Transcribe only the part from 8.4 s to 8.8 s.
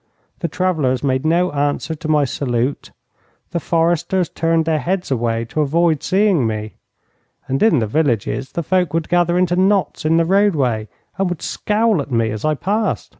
the